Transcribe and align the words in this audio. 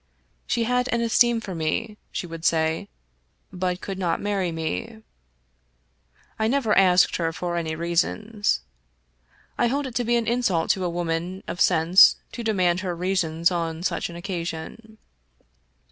She 0.47 0.63
had 0.63 0.87
an 0.87 1.01
esteem 1.01 1.41
for 1.41 1.53
me, 1.53 1.95
she 2.11 2.25
would 2.25 2.43
say, 2.43 2.87
but 3.53 3.81
could 3.81 3.99
not 3.99 4.19
marry 4.19 4.51
me. 4.51 5.03
I 6.39 6.47
never 6.47 6.75
asked 6.75 7.17
her 7.17 7.31
for 7.31 7.55
any 7.55 7.75
reasons. 7.75 8.61
I 9.59 9.67
hold 9.67 9.85
it 9.85 9.93
to 9.93 10.03
be 10.03 10.15
an 10.15 10.25
insult 10.25 10.71
to 10.71 10.85
a 10.85 10.89
woman 10.89 11.43
of 11.47 11.61
sense 11.61 12.15
to 12.31 12.43
demand 12.43 12.79
her 12.79 12.95
reasons 12.95 13.51
on 13.51 13.83
such 13.83 14.09
an 14.09 14.15
occasion. 14.15 14.97